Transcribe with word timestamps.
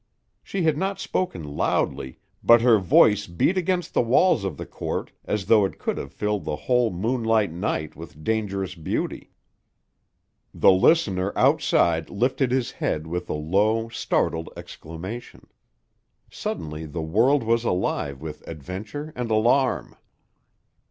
She 0.41 0.63
had 0.63 0.77
not 0.79 0.99
spoken 0.99 1.43
loudly, 1.43 2.17
but 2.43 2.63
her 2.63 2.79
voice 2.79 3.27
beat 3.27 3.55
against 3.55 3.93
the 3.93 4.01
walls 4.01 4.43
of 4.43 4.57
the 4.57 4.65
court 4.65 5.11
as 5.25 5.45
though 5.45 5.63
it 5.63 5.77
could 5.77 5.99
have 5.99 6.11
filled 6.11 6.43
the 6.43 6.55
whole 6.55 6.89
moonlight 6.91 7.51
night 7.51 7.95
with 7.95 8.23
dangerous 8.23 8.73
beauty. 8.73 9.29
The 10.55 10.71
listener 10.71 11.31
outside 11.35 12.09
lifted 12.09 12.49
his 12.49 12.71
head 12.71 13.05
with 13.05 13.29
a 13.29 13.33
low, 13.33 13.89
startled 13.89 14.49
exclamation. 14.57 15.45
Suddenly 16.31 16.87
the 16.87 17.03
world 17.03 17.43
was 17.43 17.63
alive 17.63 18.23
with 18.23 18.41
adventure 18.47 19.13
and 19.15 19.29
alarm. 19.29 19.95